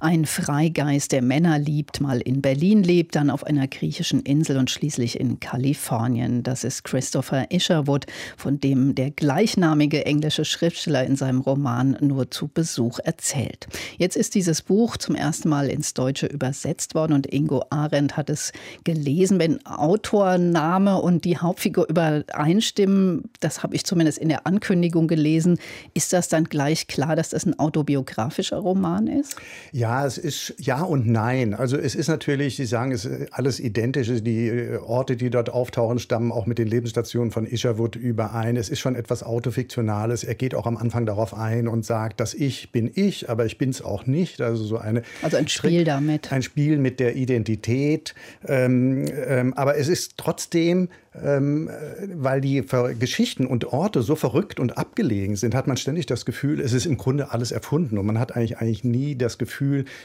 ein 0.00 0.26
Freigeist, 0.26 1.12
der 1.12 1.22
Männer 1.22 1.58
liebt, 1.58 2.00
mal 2.00 2.20
in 2.20 2.42
Berlin 2.42 2.82
lebt, 2.82 3.16
dann 3.16 3.30
auf 3.30 3.44
einer 3.44 3.66
griechischen 3.68 4.20
Insel 4.20 4.56
und 4.58 4.70
schließlich 4.70 5.18
in 5.18 5.40
Kalifornien. 5.40 6.42
Das 6.42 6.64
ist 6.64 6.84
Christopher 6.84 7.50
Isherwood, 7.50 8.06
von 8.36 8.60
dem 8.60 8.94
der 8.94 9.10
gleichnamige 9.10 10.04
englische 10.06 10.44
Schriftsteller 10.44 11.04
in 11.04 11.16
seinem 11.16 11.40
Roman 11.40 11.96
nur 12.00 12.30
zu 12.30 12.48
Besuch 12.48 12.98
erzählt. 12.98 13.66
Jetzt 13.98 14.16
ist 14.16 14.34
dieses 14.34 14.62
Buch 14.62 14.96
zum 14.96 15.14
ersten 15.14 15.48
Mal 15.48 15.68
ins 15.68 15.94
Deutsche 15.94 16.26
übersetzt 16.26 16.94
worden 16.94 17.14
und 17.14 17.32
Ingo 17.32 17.64
Arendt 17.70 18.16
hat 18.16 18.30
es 18.30 18.52
gelesen. 18.84 19.38
Wenn 19.38 19.64
Autorname 19.66 21.00
und 21.00 21.24
die 21.24 21.38
Hauptfigur 21.38 21.88
übereinstimmen, 21.88 23.30
das 23.40 23.62
habe 23.62 23.74
ich 23.74 23.84
zumindest 23.84 24.18
in 24.18 24.28
der 24.28 24.46
Ankündigung 24.46 25.08
gelesen, 25.08 25.58
ist 25.94 26.12
das 26.12 26.28
dann 26.28 26.44
gleich 26.44 26.86
klar, 26.86 27.16
dass 27.16 27.30
das 27.30 27.46
ein 27.46 27.58
autobiografischer 27.58 28.58
Roman 28.58 29.06
ist? 29.06 29.36
Ja, 29.72 30.06
es 30.06 30.18
ist 30.18 30.54
ja 30.58 30.82
und 30.82 31.06
nein. 31.06 31.54
Also 31.54 31.76
es 31.76 31.94
ist 31.94 32.08
natürlich, 32.08 32.56
Sie 32.56 32.66
sagen, 32.66 32.92
es 32.92 33.04
ist 33.04 33.32
alles 33.32 33.60
identisch. 33.60 34.08
Die 34.22 34.48
äh, 34.48 34.76
Orte, 34.78 35.16
die 35.16 35.30
dort 35.30 35.50
auftauchen, 35.50 35.98
stammen 35.98 36.32
auch 36.32 36.46
mit 36.46 36.58
den 36.58 36.68
Lebensstationen 36.68 37.30
von 37.30 37.46
Isherwood 37.46 37.96
überein. 37.96 38.56
Es 38.56 38.68
ist 38.68 38.80
schon 38.80 38.94
etwas 38.94 39.22
Autofiktionales. 39.22 40.24
Er 40.24 40.34
geht 40.34 40.54
auch 40.54 40.66
am 40.66 40.76
Anfang 40.76 41.06
darauf 41.06 41.34
ein 41.34 41.68
und 41.68 41.84
sagt, 41.84 42.20
dass 42.20 42.34
ich 42.34 42.72
bin 42.72 42.90
ich, 42.94 43.30
aber 43.30 43.46
ich 43.46 43.58
bin 43.58 43.70
es 43.70 43.82
auch 43.82 44.06
nicht. 44.06 44.40
Also 44.40 44.64
so 44.64 44.78
eine 44.78 45.02
also 45.22 45.36
ein 45.36 45.48
Spiel 45.48 45.78
Trick, 45.78 45.86
damit. 45.86 46.32
Ein 46.32 46.42
Spiel 46.42 46.78
mit 46.78 47.00
der 47.00 47.16
Identität. 47.16 48.14
Ähm, 48.46 49.06
ähm, 49.26 49.54
aber 49.54 49.76
es 49.76 49.88
ist 49.88 50.14
trotzdem 50.16 50.88
ähm, 51.22 51.70
weil 52.14 52.40
die 52.40 52.64
Geschichten 52.98 53.46
und 53.46 53.66
Orte 53.66 54.02
so 54.02 54.16
verrückt 54.16 54.58
und 54.58 54.76
abgelegen 54.78 55.36
sind, 55.36 55.54
hat 55.54 55.66
man 55.66 55.76
ständig 55.76 56.06
das 56.06 56.24
Gefühl, 56.24 56.60
es 56.60 56.72
ist 56.72 56.86
im 56.86 56.96
Grunde 56.96 57.30
alles 57.30 57.52
erfunden. 57.52 57.98
Und 57.98 58.06
man 58.06 58.18
hat 58.18 58.34
eigentlich, 58.34 58.58
eigentlich 58.58 58.82
nie 58.84 59.14
das 59.14 59.38
Gefühl, 59.38 59.43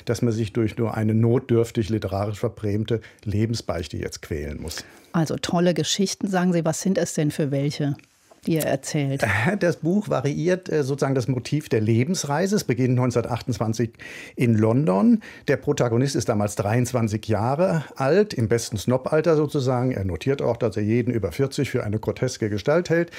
dass 0.05 0.21
man 0.21 0.33
sich 0.33 0.53
durch 0.53 0.77
nur 0.77 0.95
eine 0.95 1.13
notdürftig 1.13 1.89
literarisch 1.89 2.39
verbrämte 2.39 3.01
Lebensbeichte 3.23 3.97
jetzt 3.97 4.21
quälen 4.21 4.61
muss. 4.61 4.83
Also 5.11 5.35
tolle 5.37 5.73
Geschichten, 5.73 6.27
sagen 6.27 6.53
Sie. 6.53 6.65
Was 6.65 6.81
sind 6.81 6.97
es 6.97 7.13
denn 7.13 7.31
für 7.31 7.51
welche? 7.51 7.95
Die 8.45 8.57
er 8.57 8.65
erzählt. 8.65 9.25
Das 9.59 9.77
Buch 9.77 10.09
variiert 10.09 10.69
äh, 10.69 10.83
sozusagen 10.83 11.15
das 11.15 11.27
Motiv 11.27 11.69
der 11.69 11.81
Lebensreise. 11.81 12.55
Es 12.55 12.63
beginnt 12.63 12.91
1928 12.91 13.91
in 14.35 14.55
London. 14.55 15.21
Der 15.47 15.57
Protagonist 15.57 16.15
ist 16.15 16.29
damals 16.29 16.55
23 16.55 17.27
Jahre 17.27 17.83
alt, 17.95 18.33
im 18.33 18.47
besten 18.47 18.77
Snob-Alter 18.77 19.35
sozusagen. 19.35 19.91
Er 19.91 20.05
notiert 20.05 20.41
auch, 20.41 20.57
dass 20.57 20.77
er 20.77 20.83
jeden 20.83 21.13
über 21.13 21.31
40 21.31 21.69
für 21.69 21.83
eine 21.83 21.99
groteske 21.99 22.49
Gestalt 22.49 22.89
hält. 22.89 23.11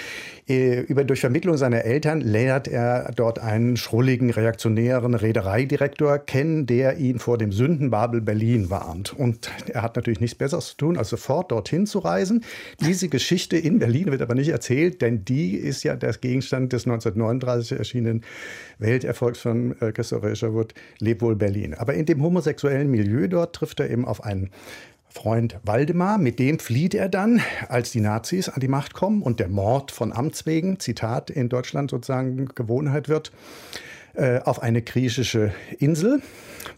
Äh, 0.49 0.81
über, 0.81 1.05
durch 1.05 1.21
Vermittlung 1.21 1.57
seiner 1.57 1.85
Eltern 1.85 2.21
lernt 2.21 2.69
er 2.69 3.13
dort 3.15 3.39
einen 3.39 3.77
schrulligen, 3.77 4.31
reaktionären 4.31 5.15
Reedereidirektor 5.15 6.19
kennen, 6.19 6.67
der 6.67 6.99
ihn 6.99 7.19
vor 7.19 7.39
dem 7.39 7.53
Sündenbabel 7.53 8.21
Berlin 8.21 8.71
warnt. 8.71 9.13
Und 9.13 9.51
er 9.69 9.83
hat 9.83 9.97
natürlich 9.97 10.21
nichts 10.21 10.37
Besseres 10.37 10.69
zu 10.69 10.77
tun, 10.77 10.97
als 10.97 11.11
sofort 11.11 11.53
dorthin 11.53 11.87
zu 11.87 11.99
reisen. 11.99 12.45
Diese 12.81 13.09
Geschichte 13.09 13.57
in 13.57 13.79
Berlin 13.79 14.11
wird 14.11 14.23
aber 14.23 14.35
nicht 14.35 14.49
erzählt, 14.49 15.03
denn 15.11 15.25
die 15.25 15.57
ist 15.57 15.83
ja 15.83 15.97
der 15.97 16.13
Gegenstand 16.13 16.73
des 16.73 16.87
1939 16.87 17.79
erschienenen 17.79 18.23
Welterfolgs 18.79 19.41
von 19.41 19.81
äh, 19.81 19.93
Christopher 19.93 20.31
Isherwood, 20.31 20.75
Leb 20.99 21.23
wohl 21.23 21.37
Berlin. 21.37 21.75
Aber 21.75 21.95
in 21.95 22.07
dem 22.07 22.23
homosexuellen 22.23 22.91
Milieu 22.91 23.29
dort 23.29 23.55
trifft 23.55 23.81
er 23.81 23.91
eben 23.91 24.05
auf 24.05 24.25
einen 24.25 24.51
Freund 25.09 25.59
Waldemar, 25.65 26.19
mit 26.19 26.39
dem 26.39 26.61
flieht 26.61 26.95
er 26.95 27.09
dann, 27.09 27.41
als 27.69 27.91
die 27.91 28.01
Nazis 28.01 28.49
an 28.49 28.61
die 28.61 28.69
Macht 28.69 28.95
kommen 28.95 29.23
und 29.23 29.41
der 29.41 29.49
Mord 29.49 29.91
von 29.91 30.13
Amts 30.13 30.47
wegen, 30.47 30.79
Zitat, 30.79 31.31
in 31.31 31.49
Deutschland 31.49 31.91
sozusagen 31.91 32.47
Gewohnheit 32.55 33.09
wird, 33.09 33.33
äh, 34.15 34.39
auf 34.41 34.63
eine 34.63 34.83
griechische 34.83 35.53
Insel 35.79 36.21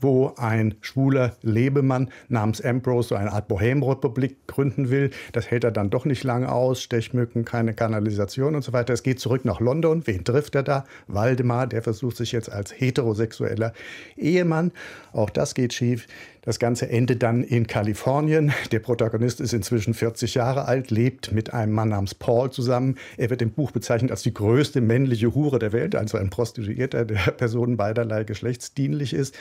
wo 0.00 0.33
ein 0.36 0.75
schwuler 0.80 1.36
Lebemann 1.42 2.11
namens 2.29 2.61
Ambrose 2.61 3.11
so 3.11 3.14
eine 3.14 3.33
Art 3.33 3.48
Bohemrepublik 3.48 4.46
gründen 4.46 4.90
will. 4.90 5.11
Das 5.33 5.51
hält 5.51 5.64
er 5.64 5.70
dann 5.70 5.90
doch 5.90 6.05
nicht 6.05 6.24
lange 6.24 6.51
aus. 6.51 6.83
Stechmücken, 6.83 7.45
keine 7.45 7.74
Kanalisation 7.74 8.55
und 8.55 8.62
so 8.62 8.73
weiter. 8.73 8.92
Es 8.92 9.02
geht 9.02 9.20
zurück 9.20 9.45
nach 9.45 9.61
London. 9.61 10.06
Wen 10.06 10.24
trifft 10.24 10.55
er 10.55 10.62
da? 10.62 10.84
Waldemar, 11.06 11.67
der 11.67 11.83
versucht 11.83 12.17
sich 12.17 12.33
jetzt 12.33 12.51
als 12.51 12.73
heterosexueller 12.79 13.73
Ehemann. 14.17 14.73
Auch 15.12 15.30
das 15.30 15.55
geht 15.55 15.73
schief. 15.73 16.06
Das 16.45 16.58
Ganze 16.58 16.89
endet 16.89 17.23
dann 17.23 17.45
in 17.45 17.69
Kalifornien. 17.69 18.53
Der 18.73 18.80
Protagonist 18.80 19.41
ist 19.41 19.53
inzwischen 19.53 19.95
40 19.95 20.35
Jahre 20.35 20.64
alt, 20.64 20.91
lebt 20.91 21.30
mit 21.30 21.55
einem 21.55 21.73
Mann 21.73 21.91
namens 21.91 22.17
Paul 22.17 22.51
zusammen. 22.51 22.97
Er 23.17 23.30
wird 23.30 23.42
im 23.42 23.53
Buch 23.53 23.70
bezeichnet 23.70 24.11
als 24.11 24.23
die 24.23 24.35
größte 24.35 24.80
männliche 24.80 25.36
Hure 25.36 25.61
der 25.61 25.73
Welt, 25.73 25.95
also 25.95 26.19
ein 26.19 26.30
Prostituierter, 26.30 27.05
der 27.05 27.30
Personen 27.30 27.77
beiderlei 27.77 28.25
geschlechtsdienlich 28.25 29.14
ist. 29.14 29.36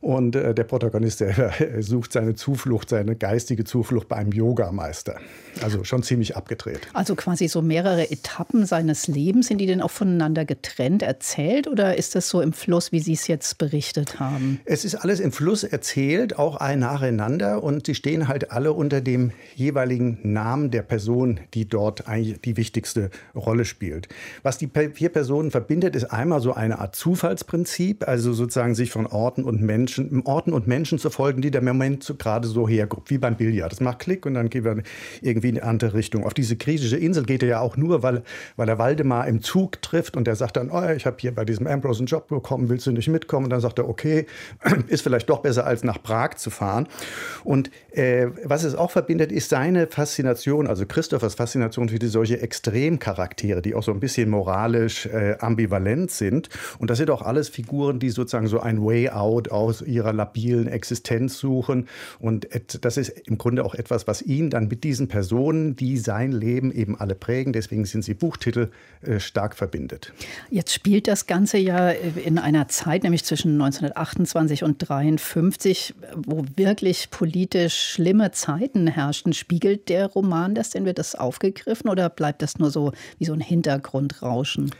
Und 0.00 0.34
äh, 0.34 0.54
der 0.54 0.64
Protagonist, 0.64 1.20
der 1.20 1.52
sucht 1.80 2.14
seine 2.14 2.34
Zuflucht, 2.34 2.88
seine 2.88 3.16
geistige 3.16 3.64
Zuflucht 3.64 4.08
bei 4.08 4.16
einem 4.16 4.32
Yogameister. 4.32 5.16
Also 5.62 5.84
schon 5.84 6.02
ziemlich 6.02 6.36
abgedreht. 6.36 6.88
Also 6.94 7.16
quasi 7.16 7.48
so 7.48 7.60
mehrere 7.60 8.10
Etappen 8.10 8.64
seines 8.64 9.08
Lebens. 9.08 9.48
Sind 9.48 9.58
die 9.58 9.66
denn 9.66 9.82
auch 9.82 9.90
voneinander 9.90 10.46
getrennt 10.46 11.02
erzählt 11.02 11.68
oder 11.68 11.98
ist 11.98 12.14
das 12.14 12.30
so 12.30 12.40
im 12.40 12.54
Fluss, 12.54 12.92
wie 12.92 13.00
Sie 13.00 13.12
es 13.12 13.26
jetzt 13.26 13.58
berichtet 13.58 14.18
haben? 14.18 14.60
Es 14.64 14.86
ist 14.86 14.94
alles 14.94 15.20
im 15.20 15.32
Fluss 15.32 15.64
erzählt, 15.64 16.29
auch 16.38 16.56
ein 16.56 16.80
nacheinander. 16.80 17.62
Und 17.62 17.86
sie 17.86 17.94
stehen 17.94 18.28
halt 18.28 18.50
alle 18.50 18.72
unter 18.72 19.00
dem 19.00 19.32
jeweiligen 19.54 20.18
Namen 20.22 20.70
der 20.70 20.82
Person, 20.82 21.40
die 21.54 21.68
dort 21.68 22.08
eigentlich 22.08 22.40
die 22.40 22.56
wichtigste 22.56 23.10
Rolle 23.34 23.64
spielt. 23.64 24.08
Was 24.42 24.58
die 24.58 24.70
vier 24.94 25.08
Personen 25.10 25.50
verbindet, 25.50 25.94
ist 25.96 26.04
einmal 26.04 26.40
so 26.40 26.54
eine 26.54 26.78
Art 26.78 26.96
Zufallsprinzip, 26.96 28.06
also 28.06 28.32
sozusagen 28.32 28.74
sich 28.74 28.90
von 28.90 29.06
Orten 29.06 29.44
und 29.44 29.62
Menschen, 29.62 30.22
Orten 30.24 30.52
und 30.52 30.66
Menschen 30.66 30.98
zu 30.98 31.10
folgen, 31.10 31.42
die 31.42 31.50
der 31.50 31.62
Moment 31.62 32.02
so 32.02 32.14
gerade 32.14 32.48
so 32.48 32.68
hergrubt, 32.68 33.10
wie 33.10 33.18
beim 33.18 33.36
Billard. 33.36 33.72
Das 33.72 33.80
macht 33.80 34.00
Klick 34.00 34.26
und 34.26 34.34
dann 34.34 34.50
gehen 34.50 34.64
wir 34.64 34.82
irgendwie 35.22 35.48
in 35.48 35.58
eine 35.58 35.66
andere 35.66 35.94
Richtung. 35.94 36.24
Auf 36.24 36.34
diese 36.34 36.56
griechische 36.56 36.96
Insel 36.96 37.24
geht 37.24 37.42
er 37.42 37.48
ja 37.48 37.60
auch 37.60 37.76
nur, 37.76 38.02
weil, 38.02 38.22
weil 38.56 38.68
er 38.68 38.78
Waldemar 38.78 39.26
im 39.26 39.42
Zug 39.42 39.82
trifft 39.82 40.16
und 40.16 40.26
der 40.26 40.36
sagt 40.36 40.56
dann, 40.56 40.70
oh, 40.70 40.88
ich 40.90 41.06
habe 41.06 41.16
hier 41.20 41.34
bei 41.34 41.44
diesem 41.44 41.66
Ambrose 41.66 42.00
einen 42.00 42.06
Job 42.06 42.28
bekommen, 42.28 42.68
willst 42.68 42.86
du 42.86 42.92
nicht 42.92 43.08
mitkommen? 43.08 43.44
Und 43.44 43.50
dann 43.50 43.60
sagt 43.60 43.78
er, 43.78 43.88
okay, 43.88 44.26
ist 44.88 45.02
vielleicht 45.02 45.28
doch 45.28 45.40
besser 45.40 45.66
als 45.66 45.84
nach 45.84 46.02
Prag 46.02 46.19
zu 46.28 46.50
fahren. 46.50 46.86
Und 47.44 47.70
äh, 47.92 48.26
was 48.44 48.64
es 48.64 48.74
auch 48.74 48.90
verbindet, 48.90 49.32
ist 49.32 49.50
seine 49.50 49.86
Faszination, 49.86 50.66
also 50.66 50.86
Christophers 50.86 51.34
Faszination 51.34 51.88
für 51.88 51.98
die 51.98 52.08
solche 52.08 52.40
Extremcharaktere, 52.40 53.62
die 53.62 53.74
auch 53.74 53.82
so 53.82 53.92
ein 53.92 54.00
bisschen 54.00 54.30
moralisch 54.30 55.06
äh, 55.06 55.36
ambivalent 55.40 56.10
sind. 56.10 56.48
Und 56.78 56.90
das 56.90 56.98
sind 56.98 57.10
auch 57.10 57.22
alles 57.22 57.48
Figuren, 57.48 57.98
die 57.98 58.10
sozusagen 58.10 58.46
so 58.46 58.60
ein 58.60 58.84
Way 58.84 59.10
out 59.10 59.50
aus 59.50 59.82
ihrer 59.82 60.12
labilen 60.12 60.66
Existenz 60.68 61.38
suchen. 61.38 61.88
Und 62.18 62.48
das 62.80 62.96
ist 62.96 63.10
im 63.26 63.38
Grunde 63.38 63.64
auch 63.64 63.74
etwas, 63.74 64.06
was 64.06 64.22
ihn 64.22 64.50
dann 64.50 64.68
mit 64.68 64.84
diesen 64.84 65.08
Personen, 65.08 65.76
die 65.76 65.98
sein 65.98 66.32
Leben 66.32 66.72
eben 66.72 66.98
alle 66.98 67.14
prägen, 67.14 67.52
deswegen 67.52 67.84
sind 67.84 68.04
sie 68.04 68.14
Buchtitel, 68.14 68.70
äh, 69.02 69.18
stark 69.18 69.56
verbindet. 69.56 70.12
Jetzt 70.50 70.72
spielt 70.72 71.08
das 71.08 71.26
Ganze 71.26 71.58
ja 71.58 71.90
in 71.90 72.38
einer 72.38 72.68
Zeit, 72.68 73.02
nämlich 73.02 73.24
zwischen 73.24 73.52
1928 73.52 74.64
und 74.64 74.80
1953, 74.80 75.94
wo 76.16 76.44
wirklich 76.56 77.10
politisch 77.10 77.92
schlimme 77.92 78.30
Zeiten 78.32 78.86
herrschten. 78.86 79.32
Spiegelt 79.32 79.88
der 79.88 80.06
Roman 80.06 80.54
das 80.54 80.70
denn? 80.70 80.84
Wird 80.84 80.98
das 80.98 81.14
aufgegriffen 81.14 81.88
oder 81.88 82.08
bleibt 82.08 82.42
das 82.42 82.58
nur 82.58 82.70
so 82.70 82.92
wie 83.18 83.24
so 83.24 83.32
ein 83.32 83.40
Hintergrundrauschen? 83.40 84.70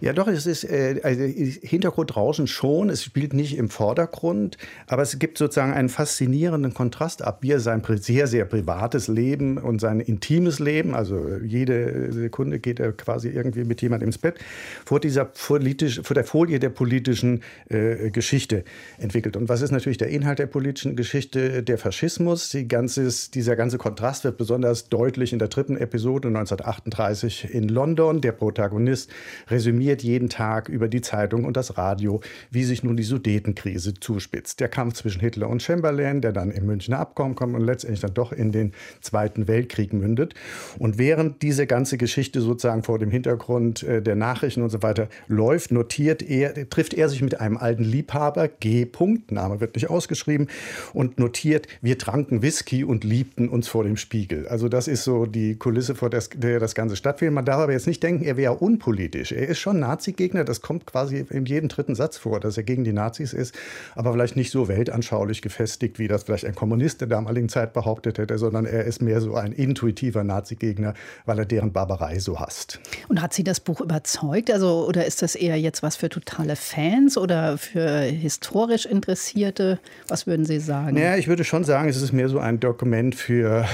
Ja, 0.00 0.12
doch, 0.12 0.28
es 0.28 0.46
ist 0.46 0.64
äh, 0.64 1.00
also 1.02 1.22
Hintergrundrauschen 1.22 2.46
schon. 2.46 2.90
Es 2.90 3.02
spielt 3.02 3.32
nicht 3.32 3.56
im 3.56 3.70
Vordergrund, 3.70 4.58
aber 4.86 5.02
es 5.02 5.18
gibt 5.18 5.38
sozusagen 5.38 5.72
einen 5.72 5.88
faszinierenden 5.88 6.74
Kontrast 6.74 7.22
ab, 7.22 7.38
wie 7.40 7.52
er 7.52 7.60
sein 7.60 7.82
sehr, 8.00 8.26
sehr 8.26 8.44
privates 8.44 9.08
Leben 9.08 9.58
und 9.58 9.80
sein 9.80 10.00
intimes 10.00 10.58
Leben, 10.58 10.94
also 10.94 11.36
jede 11.42 12.12
Sekunde 12.12 12.58
geht 12.58 12.80
er 12.80 12.92
quasi 12.92 13.28
irgendwie 13.28 13.64
mit 13.64 13.80
jemandem 13.80 14.08
ins 14.08 14.18
Bett, 14.18 14.38
vor 14.84 15.00
dieser 15.00 15.24
politisch, 15.24 16.00
vor 16.02 16.14
der 16.14 16.24
Folie 16.24 16.58
der 16.58 16.70
politischen 16.70 17.42
äh, 17.68 18.10
Geschichte 18.10 18.64
entwickelt. 18.98 19.36
Und 19.36 19.48
was 19.48 19.62
ist 19.62 19.70
natürlich 19.70 19.98
der 19.98 20.08
Inhalt 20.08 20.38
der 20.38 20.46
politischen 20.46 20.75
Geschichte? 20.84 21.62
Der 21.62 21.78
Faschismus. 21.78 22.50
Die 22.50 22.68
ganzes, 22.68 23.30
dieser 23.30 23.56
ganze 23.56 23.78
Kontrast 23.78 24.24
wird 24.24 24.36
besonders 24.36 24.88
deutlich 24.88 25.32
in 25.32 25.38
der 25.38 25.48
dritten 25.48 25.76
Episode 25.76 26.28
1938 26.28 27.52
in 27.54 27.68
London. 27.68 28.20
Der 28.20 28.32
Protagonist 28.32 29.10
resümiert 29.48 30.02
jeden 30.02 30.28
Tag 30.28 30.68
über 30.68 30.88
die 30.88 31.00
Zeitung 31.00 31.44
und 31.44 31.56
das 31.56 31.78
Radio, 31.78 32.20
wie 32.50 32.64
sich 32.64 32.82
nun 32.82 32.96
die 32.96 33.02
Sudetenkrise 33.02 33.94
zuspitzt. 33.94 34.60
Der 34.60 34.68
Kampf 34.68 34.94
zwischen 34.94 35.20
Hitler 35.20 35.48
und 35.48 35.62
Chamberlain, 35.62 36.20
der 36.20 36.32
dann 36.32 36.50
im 36.50 36.66
Münchner 36.66 36.98
Abkommen 36.98 37.34
kommt 37.34 37.54
und 37.54 37.62
letztendlich 37.62 38.00
dann 38.00 38.14
doch 38.14 38.32
in 38.32 38.52
den 38.52 38.72
Zweiten 39.00 39.48
Weltkrieg 39.48 39.92
mündet. 39.92 40.34
Und 40.78 40.98
während 40.98 41.42
diese 41.42 41.66
ganze 41.66 41.96
Geschichte 41.96 42.40
sozusagen 42.40 42.82
vor 42.82 42.98
dem 42.98 43.10
Hintergrund 43.10 43.82
äh, 43.82 44.02
der 44.02 44.16
Nachrichten 44.16 44.62
und 44.62 44.70
so 44.70 44.82
weiter 44.82 45.08
läuft, 45.28 45.72
notiert 45.72 46.22
er, 46.22 46.68
trifft 46.68 46.94
er 46.94 47.08
sich 47.08 47.22
mit 47.22 47.40
einem 47.40 47.56
alten 47.56 47.84
Liebhaber, 47.84 48.48
G. 48.48 48.84
-Punkt, 48.84 49.32
Name 49.32 49.60
wird 49.60 49.74
nicht 49.74 49.90
ausgeschrieben, 49.90 50.48
und 50.92 51.18
notiert, 51.18 51.66
wir 51.82 51.98
tranken 51.98 52.42
Whisky 52.42 52.84
und 52.84 53.04
liebten 53.04 53.48
uns 53.48 53.68
vor 53.68 53.84
dem 53.84 53.96
Spiegel. 53.96 54.48
Also 54.48 54.68
das 54.68 54.88
ist 54.88 55.04
so 55.04 55.26
die 55.26 55.56
Kulisse, 55.56 55.94
vor 55.94 56.10
der 56.10 56.60
das 56.60 56.74
Ganze 56.74 56.96
stattfindet. 56.96 57.34
Man 57.34 57.44
darf 57.44 57.60
aber 57.60 57.72
jetzt 57.72 57.86
nicht 57.86 58.02
denken, 58.02 58.24
er 58.24 58.36
wäre 58.36 58.54
unpolitisch. 58.54 59.32
Er 59.32 59.48
ist 59.48 59.58
schon 59.58 59.80
Nazi-Gegner, 59.80 60.44
das 60.44 60.60
kommt 60.60 60.86
quasi 60.86 61.24
in 61.30 61.46
jedem 61.46 61.68
dritten 61.68 61.94
Satz 61.94 62.18
vor, 62.18 62.40
dass 62.40 62.56
er 62.56 62.62
gegen 62.62 62.84
die 62.84 62.92
Nazis 62.92 63.32
ist, 63.32 63.54
aber 63.94 64.12
vielleicht 64.12 64.36
nicht 64.36 64.50
so 64.50 64.68
weltanschaulich 64.68 65.42
gefestigt, 65.42 65.98
wie 65.98 66.08
das 66.08 66.24
vielleicht 66.24 66.44
ein 66.44 66.54
Kommunist 66.54 67.00
der 67.00 67.08
damaligen 67.08 67.48
Zeit 67.48 67.72
behauptet 67.72 68.18
hätte, 68.18 68.38
sondern 68.38 68.66
er 68.66 68.84
ist 68.84 69.02
mehr 69.02 69.20
so 69.20 69.34
ein 69.34 69.52
intuitiver 69.52 70.24
Nazi-Gegner, 70.24 70.94
weil 71.24 71.38
er 71.38 71.44
deren 71.44 71.72
Barbarei 71.72 72.18
so 72.18 72.40
hasst. 72.40 72.80
Und 73.08 73.22
hat 73.22 73.32
Sie 73.34 73.44
das 73.44 73.60
Buch 73.60 73.80
überzeugt? 73.80 74.50
Also, 74.50 74.86
oder 74.86 75.06
ist 75.06 75.22
das 75.22 75.34
eher 75.34 75.58
jetzt 75.58 75.82
was 75.82 75.96
für 75.96 76.08
totale 76.08 76.56
Fans 76.56 77.16
oder 77.16 77.58
für 77.58 78.00
historisch 78.00 78.86
Interessierte? 78.86 79.78
Was 80.08 80.26
würden 80.26 80.44
Sie 80.44 80.55
sagen? 80.60 80.96
Ja, 80.96 81.16
ich 81.16 81.28
würde 81.28 81.44
schon 81.44 81.64
sagen, 81.64 81.88
es 81.88 82.00
ist 82.00 82.12
mehr 82.12 82.28
so 82.28 82.38
ein 82.38 82.60
Dokument 82.60 83.14
für 83.14 83.66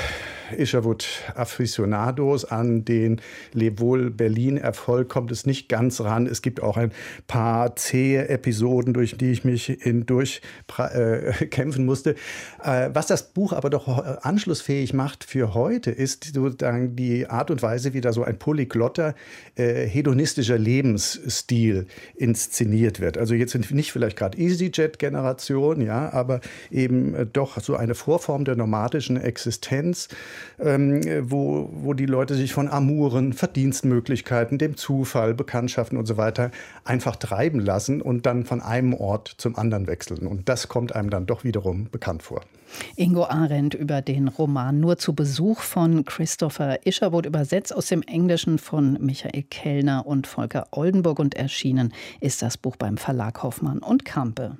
Isherwood 0.59 1.07
Aficionados 1.35 2.45
an 2.45 2.85
den 2.85 3.21
Lewohl 3.53 4.11
Berlin 4.11 4.57
Erfolg 4.57 5.09
kommt 5.09 5.31
es 5.31 5.47
nicht 5.47 5.69
ganz 5.69 6.01
ran. 6.01 6.27
Es 6.27 6.43
gibt 6.43 6.63
auch 6.63 6.77
ein 6.77 6.93
paar 7.27 7.77
zähe 7.77 8.29
Episoden, 8.29 8.95
durch 8.95 9.17
die 9.17 9.33
ich 9.33 9.45
mich 9.45 9.67
hindurch 9.81 10.41
äh, 10.79 11.33
musste. 11.79 12.15
Äh, 12.63 12.91
was 12.93 13.07
das 13.07 13.33
Buch 13.33 13.53
aber 13.53 13.71
doch 13.71 13.89
anschlussfähig 14.23 14.95
macht 14.95 15.25
für 15.25 15.55
heute, 15.55 15.91
ist 15.91 16.35
sozusagen 16.35 16.97
die 16.97 17.27
Art 17.27 17.51
und 17.51 17.63
Weise, 17.63 17.95
wie 17.95 18.01
da 18.01 18.13
so 18.13 18.23
ein 18.25 18.39
polyglotter, 18.39 19.15
äh, 19.57 19.87
hedonistischer 19.87 20.59
Lebensstil 20.59 21.87
inszeniert 22.15 23.01
wird. 23.01 23.19
Also 23.19 23.35
jetzt 23.35 23.53
sind 23.53 23.71
nicht 23.71 23.93
vielleicht 23.93 24.17
gerade 24.17 24.39
EasyJet-Generation, 24.39 25.81
ja, 25.81 26.13
aber 26.13 26.41
eben 26.71 27.15
äh, 27.15 27.27
doch 27.27 27.61
so 27.61 27.77
eine 27.77 27.95
Vorform 27.95 28.45
der 28.45 28.57
nomadischen 28.57 29.17
Existenz 29.17 30.09
ähm, 30.59 31.03
wo, 31.23 31.71
wo 31.73 31.95
die 31.95 32.07
Leute 32.07 32.35
sich 32.35 32.53
von 32.53 32.69
Amuren, 32.69 33.33
Verdienstmöglichkeiten, 33.33 34.59
dem 34.59 34.77
Zufall, 34.77 35.35
Bekanntschaften 35.35 35.99
und 35.99 36.07
so 36.07 36.17
weiter 36.17 36.51
einfach 36.85 37.17
treiben 37.17 37.61
lassen 37.61 38.03
und 38.03 38.27
dann 38.27 38.45
von 38.45 38.61
einem 38.61 38.95
Ort 38.95 39.35
zum 39.39 39.57
anderen 39.57 39.87
wechseln. 39.87 40.27
Und 40.27 40.49
das 40.49 40.69
kommt 40.69 40.95
einem 40.95 41.11
dann 41.11 41.27
doch 41.27 41.45
wiederum 41.45 41.89
bekannt 41.91 42.23
vor. 42.23 42.43
Ingo 42.97 43.25
Arendt 43.25 43.75
über 43.75 44.01
den 44.01 44.29
Roman 44.29 44.81
Nur 44.81 44.97
zu 44.97 45.15
Besuch 45.15 45.61
von 45.61 46.05
Christopher 46.05 46.87
Isherwood, 46.87 47.27
übersetzt 47.27 47.75
aus 47.75 47.87
dem 47.87 48.03
Englischen 48.03 48.59
von 48.59 48.99
Michael 49.01 49.43
Kellner 49.45 50.07
und 50.07 50.27
Volker 50.27 50.67
Oldenburg 50.71 51.19
und 51.19 51.35
erschienen 51.35 51.93
ist 52.21 52.43
das 52.43 52.57
Buch 52.57 52.77
beim 52.77 52.97
Verlag 52.97 53.43
Hoffmann 53.43 53.79
und 53.79 54.05
Kampe. 54.05 54.57